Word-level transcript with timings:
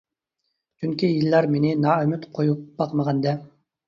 چۈنكى 0.85 1.09
يىللار 1.09 1.47
مېنى 1.55 1.73
نائۈمىد 1.81 2.25
قويۇپ 2.39 2.65
باقمىغان-دە. 2.81 3.35